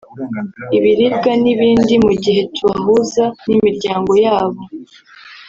ibiribwa 0.77 1.31
n’ibindi 1.43 1.93
mu 2.05 2.13
gihe 2.23 2.41
tubahuza 2.55 3.23
n’imiryango 3.47 4.11
ya 4.23 4.37
bo 4.51 4.61